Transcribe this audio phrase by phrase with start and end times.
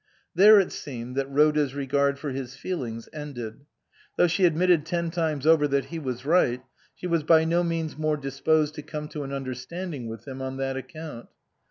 [0.33, 3.67] There it seemed that Rhoda's regard for his feelings ended.
[4.17, 6.63] Though she admitted ten times over that he was right,
[6.95, 10.57] she was by no means more disposed to come to an understanding with him on
[10.57, 11.29] that account.